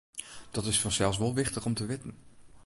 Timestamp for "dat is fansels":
0.51-1.17